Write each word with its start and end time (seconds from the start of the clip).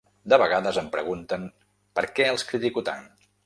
De 0.31 0.37
vegades 0.43 0.79
em 0.83 0.87
pregunten 0.95 1.45
per 1.99 2.07
què 2.17 2.29
els 2.33 2.49
critico 2.55 2.89
tant. 2.93 3.09